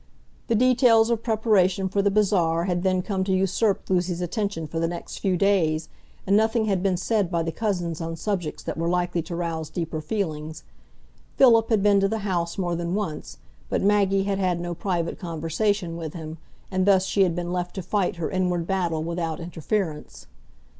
[0.47, 4.79] The details of preparation for the bazaar had then come to usurp Lucy's attention for
[4.79, 5.89] the next few days,
[6.25, 9.69] and nothing had been said by the cousins on subjects that were likely to rouse
[9.69, 10.63] deeper feelings.
[11.37, 13.37] Philip had been to the house more than once,
[13.69, 16.39] but Maggie had had no private conversation with him,
[16.71, 20.25] and thus she had been left to fight her inward battle without interference.